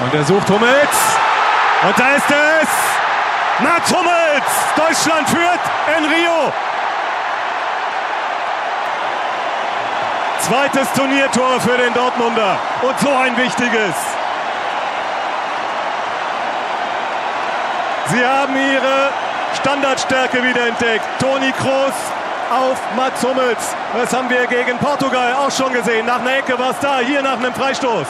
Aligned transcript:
Und 0.00 0.14
er 0.14 0.24
sucht 0.24 0.48
Hummels. 0.48 0.96
Und 1.86 1.98
da 1.98 2.16
ist 2.16 2.30
es. 2.30 2.68
Mats 3.60 3.92
Hummels. 3.92 4.50
Deutschland 4.74 5.28
führt 5.28 5.60
in 5.98 6.04
Rio. 6.06 6.52
Zweites 10.40 10.90
Turniertor 10.94 11.60
für 11.60 11.76
den 11.76 11.92
Dortmunder. 11.92 12.56
Und 12.80 12.98
so 12.98 13.10
ein 13.10 13.36
wichtiges. 13.36 13.94
Sie 18.06 18.24
haben 18.24 18.56
ihre 18.56 19.10
Standardstärke 19.60 20.42
wiederentdeckt. 20.42 21.04
Toni 21.20 21.52
Kroos 21.52 21.94
auf 22.50 22.78
Mats 22.96 23.22
Hummels. 23.22 23.76
Das 23.94 24.12
haben 24.14 24.30
wir 24.30 24.46
gegen 24.46 24.78
Portugal 24.78 25.34
auch 25.34 25.50
schon 25.50 25.72
gesehen. 25.74 26.06
Nach 26.06 26.20
einer 26.20 26.38
Ecke 26.38 26.58
war 26.58 26.70
es 26.70 26.80
da, 26.80 26.98
hier 27.00 27.22
nach 27.22 27.36
einem 27.36 27.54
Freistoß. 27.54 28.06